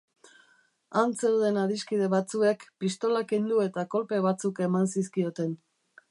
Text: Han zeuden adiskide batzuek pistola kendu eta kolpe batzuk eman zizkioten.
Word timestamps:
Han 1.01 1.11
zeuden 1.25 1.59
adiskide 1.63 2.07
batzuek 2.13 2.65
pistola 2.85 3.21
kendu 3.33 3.59
eta 3.65 3.83
kolpe 3.95 4.23
batzuk 4.29 4.63
eman 4.69 4.89
zizkioten. 4.95 5.53